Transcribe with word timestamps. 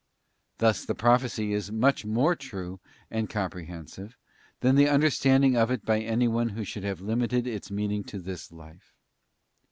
Thus 0.57 0.83
the 0.83 0.95
pro 0.95 1.17
phecy 1.17 1.51
is 1.51 1.71
much 1.71 2.07
more 2.07 2.35
true 2.35 2.79
and 3.11 3.29
comprehensive 3.29 4.17
than 4.61 4.73
the 4.73 4.87
under 4.89 5.11
standing 5.11 5.55
of 5.55 5.69
it 5.69 5.85
by 5.85 5.99
anyone 6.01 6.49
who 6.49 6.63
should 6.63 6.83
have 6.83 7.01
limited 7.01 7.45
its 7.45 7.69
mean 7.69 7.91
ing 7.91 8.03
to 8.05 8.17
this 8.17 8.51
life. 8.51 8.95